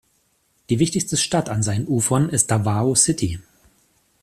[0.71, 3.39] Die wichtigste Stadt an seinen Ufern ist Davao City.